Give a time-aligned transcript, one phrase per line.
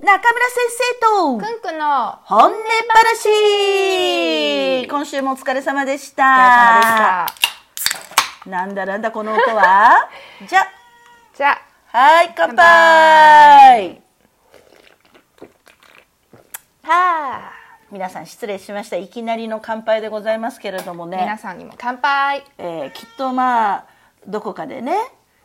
[0.00, 0.22] 中村先
[0.70, 2.54] 生とくんくんの本音
[2.88, 6.22] 話今週もお疲れ様でした。
[6.22, 7.32] お疲れ様で
[7.82, 8.48] した。
[8.48, 10.08] なんだなんだこの音は
[10.48, 10.68] じゃ、
[11.34, 14.00] じゃはい、乾乾杯
[16.84, 16.92] あ、は
[17.48, 17.52] あ、
[17.90, 18.94] 皆さん失礼しました。
[18.96, 21.16] いきなりの乾杯でございますけれどもね。
[21.22, 22.44] 皆さんにも乾杯。
[22.58, 23.84] えーきっとまあ、
[24.28, 24.96] どこかでね、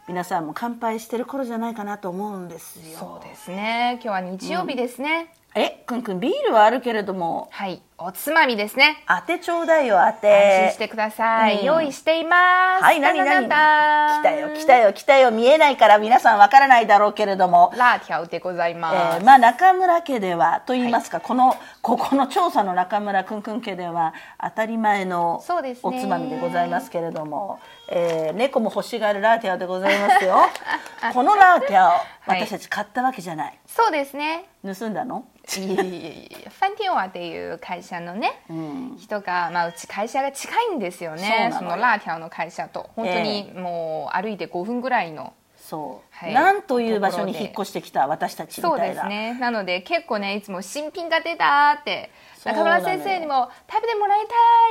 [0.07, 2.97] 皆さんも乾杯してる頃じゃないかなと思うんですよ。
[2.99, 3.99] そうですね。
[4.03, 5.33] 今日は日曜日ですね。
[5.55, 9.03] え、くんくんビールはあるけれども、はい、おつまみですね。
[9.07, 10.77] 当てちょうだいよ、当安て心し。
[10.79, 11.59] てください。
[11.59, 12.83] うん用意しています。
[12.83, 13.47] はい、何何？
[13.47, 15.29] 来たよ、来たよ、来たよ。
[15.29, 17.71] 見えないから皆さんわからないだろうけれども。
[17.77, 19.21] ラーティャウでございえます。
[19.21, 25.43] ーまあ中村家ではと言いますか、このここの調査の中村くんくん家では当たり前の
[25.83, 30.37] おつまみでございますけれども、えー猫も欲しがるラーティアでございますよ
[31.13, 31.91] このラーティアを
[32.25, 34.45] 私たち買ったわけじゃない、そうですね。
[34.63, 35.25] 盗んだの？
[35.57, 38.97] いえいえいえいえファンティオアっていう会社のね、ん。
[38.97, 41.21] 人が、まあ、うち会社が近いんですよね。
[41.21, 41.59] そうなのよ。
[41.59, 42.89] そのラーティアの会社と。
[42.95, 45.33] 本当にもう歩いて5分ぐらいの、
[45.69, 46.33] そう、はい。
[46.33, 48.95] なんという場所に引っ越してきた私たちみそうたいな。
[48.95, 49.37] ですね。
[49.39, 52.11] なので結構ねいつも新品が出たって
[52.43, 54.25] 中村先生にも食べてもらい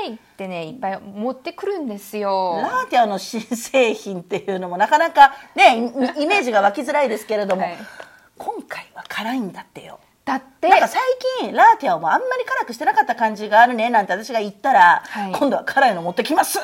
[0.04, 2.60] たいってねいっぱい持ってくるんですよ。
[2.60, 7.78] ラーティアの新製品っていうのもなかなかねイイメージが湧きづらいですけれども、はい。
[8.36, 9.98] 今回は辛いんだってよ。
[10.26, 10.68] だって。
[10.68, 11.00] なんか最
[11.40, 16.62] 近ラーティアをもあんまり辛くしてなかった感じがあるねなんて私が言ったら、はい今度は辛いの持ってきますっ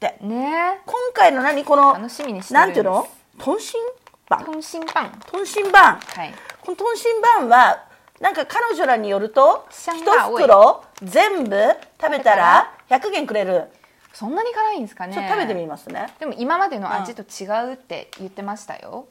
[0.00, 0.16] て。
[0.22, 0.80] ね。
[0.86, 2.72] 今回の何この楽しみにしてるんです。
[2.72, 3.06] なんていうの？
[3.48, 3.80] 豚心
[4.28, 6.34] パン豚心パン豚心パンはい。
[6.60, 7.84] この豚心パンは
[8.20, 9.90] なんか彼女らによると一
[10.36, 11.56] 袋全部
[11.98, 13.68] 食べたら100元くれる。
[14.12, 15.14] そんなに辛いんですかね。
[15.14, 19.06] ちょっと食べてみますね、でも今までの味と違うって言ってましたよ、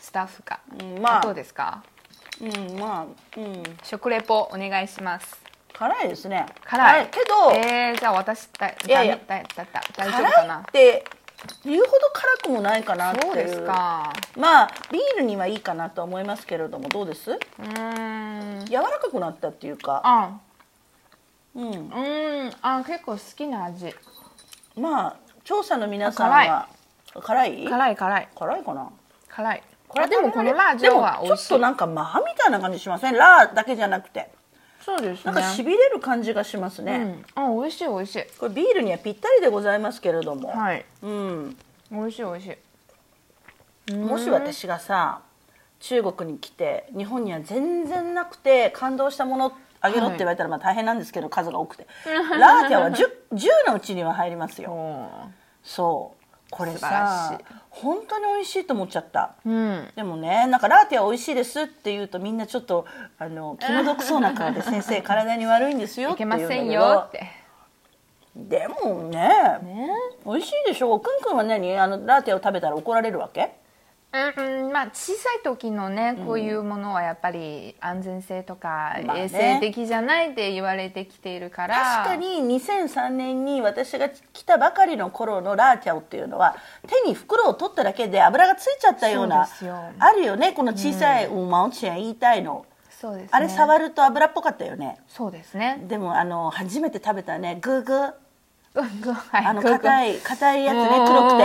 [0.00, 1.22] スタッフが、うんまあ。
[1.22, 1.82] どうですか？
[2.42, 3.62] うんまあうん。
[3.84, 5.40] 食レポお願いします。
[5.72, 6.44] 辛いですね。
[6.64, 7.08] 辛い。
[7.08, 11.04] けど、えー、じゃあ私だいやいやだだだだ大丈夫か辛いなって
[11.64, 13.26] 言うほど辛くもないかなっていう。
[13.26, 14.12] そうですか。
[14.36, 17.32] まあビールにはいいかなとは思いますけれどもどうです？
[17.32, 18.64] うーん。
[18.66, 20.00] 柔らかくなったっていうか。
[20.04, 20.38] あ。
[21.54, 21.70] うん。
[21.70, 22.52] うーん。
[22.62, 23.94] あ結構好きな味。
[24.76, 26.68] まあ調査の皆さんは
[27.20, 27.64] 辛い。
[27.64, 27.64] 辛い？
[27.64, 28.28] 辛い辛い。
[28.34, 28.90] かな？
[29.28, 29.62] 辛い。
[29.88, 33.14] これでもこのラージョはちょっとなんかマハみたいな感じしません？
[33.14, 34.28] ラーだけじゃなくて
[34.86, 35.32] そうですね。
[35.32, 38.24] なんかしびれる感じがしますね、うん、あ美味しい美味しい。
[38.38, 40.84] これビールにはぴったりでございますけれども、はい。
[41.02, 41.56] うん、
[41.90, 42.56] 美味しい美味し
[43.90, 43.94] い。
[43.96, 45.22] もし私がさ
[45.80, 51.88] 中国に来て日本には全然なくて感動したものあげろって言われたらまあ大変なんですけど数が多くて。
[52.06, 54.70] ラーティアは 10, 10のうちには入りますよ。
[54.70, 55.10] お
[55.64, 56.15] そう
[56.56, 59.34] これさ本当に美味しいと思っちゃった。
[59.46, 59.88] ーうん。
[59.94, 62.86] でもねなんかラーティア美味しいですって言うとみんなちょっと
[63.18, 67.30] あの気の毒そうな顔で先生体に悪いんですよっていけ言うんだけどませんよって。
[68.34, 69.88] でもねね。
[70.24, 70.98] 美味しいでしょ？
[70.98, 71.76] くんくんは何？
[71.78, 73.54] あのラーテを食べたら怒られるわけ？
[74.36, 79.22] うん、まあ小さい時のねこういうものはやっぱり安全性とかまあね。
[79.24, 82.04] 衛生的じゃないって言われてきているから。
[82.04, 86.56] 確かに2003年に私が来たばかりの頃のラーティアオっていうのは
[86.86, 89.48] 手に袋を取っただけで油がついちゃったような
[89.98, 90.52] あるよね。
[90.52, 93.28] この小さい「ウマオチェン」言いたいの、そうですね。
[93.32, 94.98] あれ触ると油っぽかったよね。
[95.08, 95.82] そうですね。
[95.86, 97.58] でもあの初めて食べたね。
[97.60, 98.12] グーグー。
[98.74, 99.46] はい。
[99.46, 100.80] あの硬い硬いやつね。
[100.82, 101.44] うんうんうん黒くて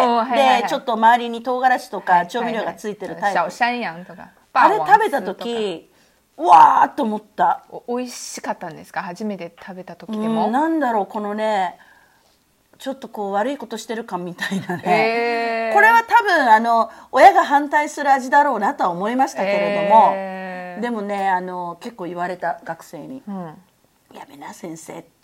[0.61, 2.27] はいちょっと周りに唐辛子とはかい。
[2.27, 3.39] 調味料がついてるタイプ。
[3.39, 5.89] あれ食べた時
[6.37, 7.63] うわーっと思った。
[7.69, 9.03] お美味しかったんですか？
[9.03, 11.77] 初めて食べた時でうんもなんだろうこのね
[12.79, 14.83] ちょっとこう悪いことしてる感みたいなね。
[14.85, 15.73] へー。
[15.73, 20.11] これは多分あの親が反対する味だろうなとは思いましたけれども。
[20.13, 20.81] へー。
[20.81, 23.21] でもねあの結構言われた学生に。
[23.27, 23.53] うん
[24.13, 25.20] 「やめな先生」って、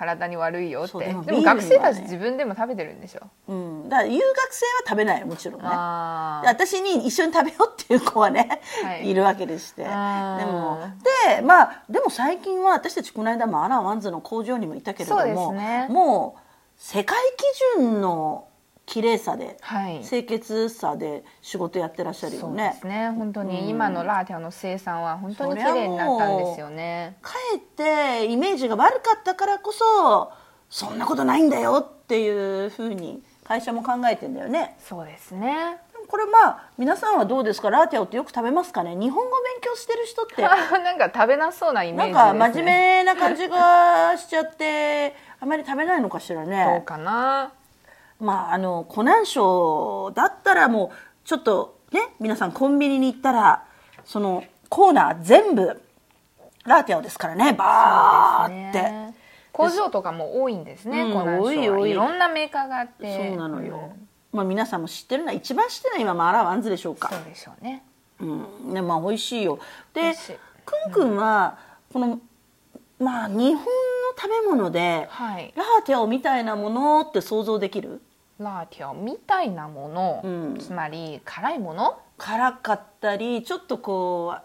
[0.00, 0.98] 体に悪いよって。
[1.04, 3.20] でも学生たち自分でも食べてるんでしょ？
[3.48, 5.68] うん、だから言う学生は食べないよもちろんね。
[5.68, 9.10] 私に一緒に食べようっていう子はね、はい。
[9.10, 9.82] い、るわけでして。
[9.82, 10.78] でも
[11.36, 15.52] でまあでも最近は私たちこの間もマーラーワンズの工場にもいたけれども、
[15.90, 16.40] もう
[16.78, 17.18] 世界
[17.76, 18.46] 基準の
[18.86, 20.00] 綺麗さで、はい。
[20.04, 23.10] 清潔さで仕事やってらっしゃるよそうねですね。
[23.10, 27.16] 本当に今の辣条の生産は本当に綺麗になったんですよね。
[27.22, 30.32] かえってイメージが悪かったからこそ
[30.68, 34.76] そんなことないんだよっていうふうに会社も考えてんだよね。
[34.80, 35.76] そうですね。
[36.08, 37.70] これまあ皆さんはどうですか？
[37.70, 38.96] ラーティアオってよく食べますかね？
[38.96, 40.42] 日本語勉強してる人って。
[40.42, 42.64] なんか食べなそうなイメーなんジですね。
[42.64, 47.52] か真面目な感じがしちゃってあまり食べないのかしらどうねかな？
[48.20, 53.64] まああの湖南省だったらもうちょっとね皆さんコンビニに行ったら
[54.04, 55.80] そのコーナー全部
[56.64, 57.52] 辣条ですからね。
[57.54, 58.82] バーって。
[58.82, 59.14] ね。
[59.52, 61.90] 工場とかも多いんですね、うんこの多い多い。
[61.90, 63.16] いろんなメーカーがあって。
[63.16, 64.08] そうなのよ、ん。
[64.32, 67.08] まあ皆さんも知ってるのは一番知ってるのは今マーラーワンズでしょうか。
[67.08, 67.82] そうでしょうね。
[68.20, 68.74] うん。
[68.74, 69.58] ねまあ美味しいよ。
[69.94, 70.14] 美で
[70.64, 71.58] くんくんは
[71.92, 72.20] この
[72.98, 73.60] まあ日本の
[74.16, 75.52] 食べ物ではい。
[75.56, 78.00] 辣条みたいなものって想像できる？
[78.42, 80.58] 辣条みたいなもの、うん。
[80.58, 81.98] つまり辛いもの？
[82.18, 84.42] 辛かったりちょっとこう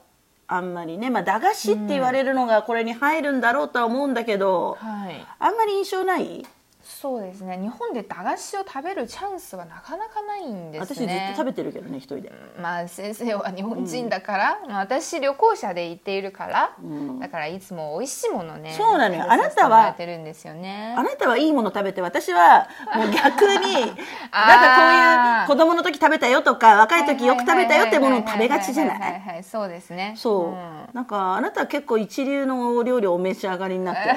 [0.48, 5.26] あんまりね、まあ、駄菓子って言われるのがこれに入るんだろうとは思うんだけど、はい。
[5.40, 6.46] あんまり印象ない？
[6.88, 7.58] そうですね。
[7.58, 10.96] 日本で駄菓子を食べるチャンスはなかなかないんですね。
[10.96, 12.32] 私ずっと食べてるけどね一人で。
[12.62, 17.20] まあ先生は日本人だから、まあ私旅行者で行っているから、ん。
[17.20, 19.26] だからいつも美味しいものねそうなのよ。
[19.28, 20.94] あなたはてるんですよね。
[20.96, 29.00] あなたはいいもの食べて私はもう逆に なんかこういう子供の時食べたよとか若い時よく食べたよってものを食べがちじゃない？
[29.02, 30.14] はいはいそうですね。
[30.16, 30.90] そう、ん。
[30.94, 34.02] なんかあなたは結構一流のお料理をお召し上がりになって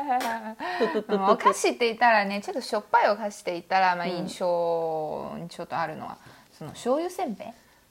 [1.32, 6.16] お菓子って言ったらねちょっとしょっぱいお菓子って言ったら、まあ、印象にちょっとあるのは、
[6.56, 7.48] その醤油せんべい？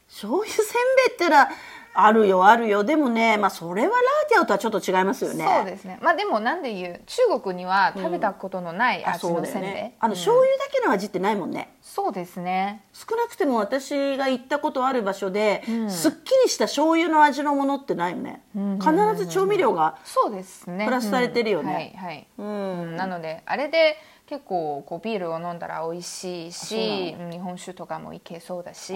[0.10, 0.66] 醤油せん
[1.08, 1.50] べいってのは
[1.94, 2.84] あるよあるよ。
[2.84, 5.46] でもねまあそれはラーティアとはちょっと違いますよね。
[5.46, 6.00] そうですね。
[6.02, 10.18] まあでもなんで言う中国には食べたことのないあ味のせんべい、ねあのうん。
[10.18, 11.74] 醤油だけの味ってないもんね。
[11.82, 12.84] そうですね。
[12.94, 15.90] 少なくても私が行ったことある場所で、ん。
[15.90, 18.42] すっきりした醤油の味のものってないよね、
[18.80, 20.86] 必ず調味料がそうですね。
[20.86, 21.94] プラスされてるよね。
[21.96, 22.06] うん。
[22.06, 22.96] はいはい、ううんん。
[22.96, 23.98] なのであれで
[24.30, 28.94] 結構こうビールを飲んだら美味しいしうん日本酒とかもいけそうだし。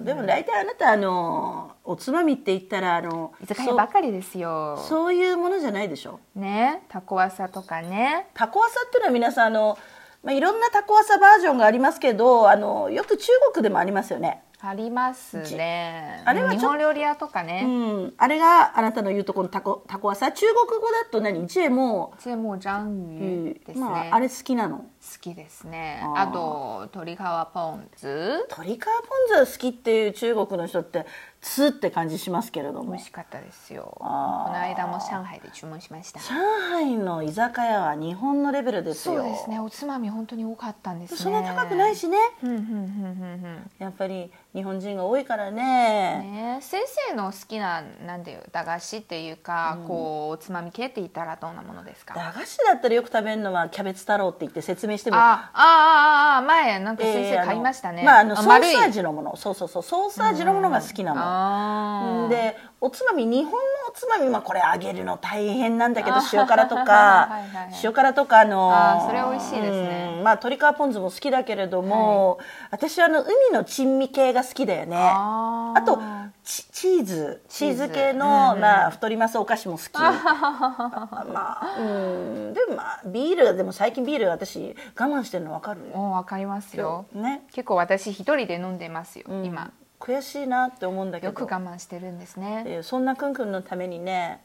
[0.00, 4.76] でも大体あなたあのおつまみって言ったらあの居酒屋ばかりですよ。
[4.78, 6.18] そうそういうものじゃないでしょ？
[6.34, 8.26] ねタコワサとかね。
[8.34, 9.78] タコワサっていうのは皆さんあの、
[10.24, 16.22] まあ、いろんなタコワサバージョンがありますけどあのよく中国でもありますよねありますね。
[16.24, 18.14] あれは日本料理屋とかうね、ん。
[18.16, 20.32] あれがあなたの言うとこのタコタコワサ。
[20.32, 21.46] 中国語だと何？
[21.46, 24.78] ジェもジェモジャンユですね、まあ、あれ好きなの？
[24.78, 24.84] 好
[25.20, 26.02] きですね。
[26.16, 27.18] あと鶏皮
[27.52, 28.06] ポン酢。
[28.48, 28.90] 鶏皮ポ
[29.42, 31.04] ン酢好きっていう中国の人って
[31.44, 32.92] ツって感じしますけれども。
[32.92, 33.94] 美味しかったですよ。
[33.98, 36.18] この間も上海で注文しました。
[36.20, 36.34] 上
[36.72, 39.16] 海の居酒屋は日本のレベルですよ。
[39.16, 39.60] そうですね。
[39.60, 41.18] おつまみ本当に多かったんですね。
[41.18, 42.16] そんな高くないしね。
[42.42, 46.80] うんうんうんうんやっぱり日本人が多いからうんねね先
[47.10, 52.14] 生の好きななんていう駄菓子っていうか、こうおつまみ系って言ったらどんなものですか？
[52.14, 59.36] 駄菓子だったらよく食べるのはキャベツ太郎って言って説明してもあああああ前なんか先えー生買いましたね、あのまああのソース味のもの。
[59.36, 62.28] そうそうそうソース味のものが好きなの、あー。
[62.28, 63.52] でおつまみ日本
[63.94, 66.82] つまみまあこれ揚げるの大変なんだけど塩辛とか
[67.30, 70.14] はいはいはい塩辛とかあのあーそれ美味しいですね。
[70.18, 72.38] うんまあ鶏皮ポン酢も好きだけれども、
[72.70, 74.96] 私はあの海の珍味系が好きだよね。
[74.98, 76.00] あと
[76.42, 77.42] チチーズ。
[77.48, 79.92] チーズ系の、うんうんまあ、太りますお菓子も好き。
[80.00, 82.54] まあうん。
[82.54, 85.80] でもまあビールでも最近ビール私我慢してるの分かる？
[85.94, 87.04] もうわかりますよ。
[87.12, 87.42] ね。
[87.52, 89.70] 結構私一人で飲んでますよ、今
[90.04, 91.32] 悔しいなって思うんだけど。
[91.40, 92.64] よく我慢してるんですね。
[92.66, 94.40] えーそんなくんくんのためにね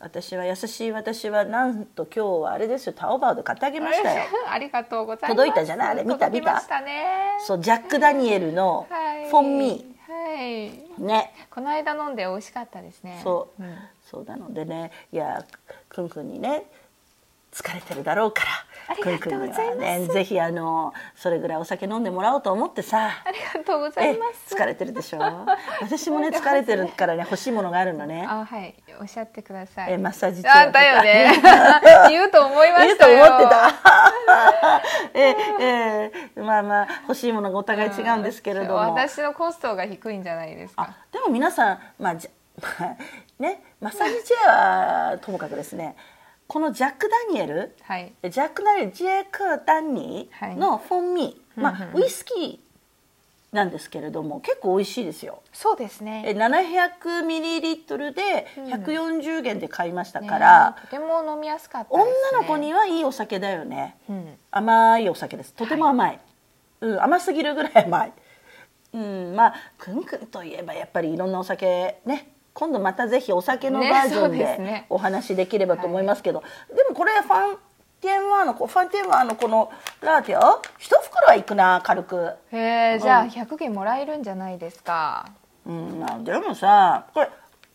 [0.00, 4.22] 私は優しい私はなんと今日はあれですよタオバオで買ってあげましたよ。
[4.50, 5.30] ありがとうございます。
[5.36, 5.88] 届いたじゃない？
[5.90, 7.04] あれ見た届きましたね。
[7.46, 9.28] そうジャック・ダニエルのはい。
[9.30, 10.36] フォンミはい。
[10.70, 11.32] ーね。
[11.50, 13.20] この間飲んで美味しかったですね。
[13.22, 13.78] そう、ん。
[14.04, 14.90] そうなのでね。
[15.12, 15.44] いや
[15.88, 16.64] くんくんにね
[17.52, 18.50] 疲れてるだろうから
[18.86, 19.76] ありがとうございます。
[19.78, 23.10] ねぜひあのそれぐらいお酒飲んでもらおうと思ってさ。
[23.24, 24.54] ありがとうございえます。
[24.54, 25.18] 疲れてるでしょ？
[25.80, 28.26] 私もね疲れてるからね欲しいものがあるのね。
[28.28, 29.92] あはいおっしゃってください。
[29.92, 31.32] えマッサージチェアだよね。
[32.10, 33.24] 言うと思いましたよ。
[33.26, 33.70] 思ってた。
[35.14, 40.82] えええまあまあ欲しいものがお互い違うんですけれども、私のコストが低いんじゃないですか。
[40.82, 42.30] あでも皆さんまあじゃ
[42.78, 42.96] まあ
[43.42, 45.96] ねマッサージチェアはともかくですね
[46.46, 47.74] このジャック・ダニエル？
[47.82, 48.12] はい。
[48.22, 52.58] ジャック・ダニエルジェイク・ダニーのフォンミー、まあ、ウイスキー
[53.54, 55.40] なんですけれども結構美味しいですよ。
[55.52, 56.24] そうですね。
[56.26, 64.36] え700ミリリットルで140元で買いましたねから、とても飲みやすかったです、ね、女の子にはいいお酒だよね、うん。
[64.50, 65.54] 甘いお酒です。
[65.54, 66.20] とても甘い、
[66.80, 68.12] うん、甘すぎるぐらい甘い、
[68.92, 76.42] うん、まあくんくんといえばやっぱりいろんなお酒ね今度またぜひお酒のバージョンでお話しできればと思いますけど、
[76.74, 77.56] でもこれファン
[78.00, 85.30] ティエンワーのファンティエンワーのこのラーティア一袋はいくな軽く、へえじゃあ100元もらえるんじゃないですか。
[85.66, 87.30] うんまあ、でもさこれ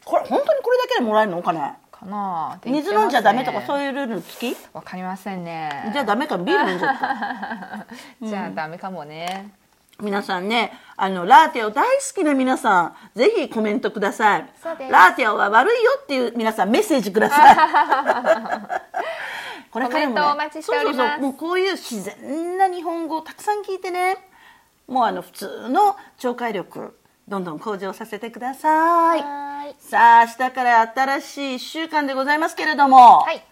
[0.06, 1.60] これ本当にこれだけでもらえるのお金
[1.92, 2.60] かなあ。
[2.66, 4.58] 水飲んじゃダメとかそういういうルール付き？
[4.72, 5.90] わかりませんね。
[5.92, 7.86] じゃあダメかビール飲んじゃった。
[8.26, 9.52] じゃあダメかもね
[10.01, 14.50] 皆さんね、あの、ラーティアを大好きな皆さん、ぜひコメントください。
[14.89, 17.56] ラーティアは悪いよっていう皆さんメッセージください。
[19.72, 24.18] これからも、ね、コメントお待ちしておりますそうそうそうもうこういう自然な日本語をたくさん聞いてね、
[24.88, 29.22] もうあの、普通の聴解力、どんどん向上させてください。
[29.22, 33.44] はーいさあ、明日から新しい1週間でございますけれども、はい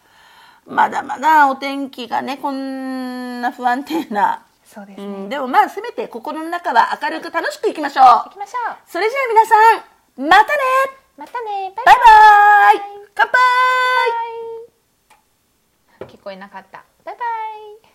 [0.70, 8.06] まだまだお天気がね、こんな不安定な、そうですね、うん、でもまあせめて心の中は明るく楽しくいきましょう。
[8.06, 8.76] 行きましょう。
[8.86, 10.50] それじゃあ皆さんまたね。
[11.16, 11.74] またね。
[11.74, 11.96] バイバイ。
[12.76, 13.30] バイ乾
[16.02, 16.84] 杯聞こえなかった。
[17.06, 17.24] バイバ
[17.86, 17.87] イ